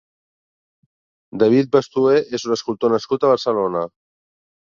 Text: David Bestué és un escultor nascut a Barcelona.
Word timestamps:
David 1.43 1.69
Bestué 1.75 2.15
és 2.37 2.47
un 2.49 2.55
escultor 2.57 2.93
nascut 2.95 3.27
a 3.27 3.31
Barcelona. 3.35 3.85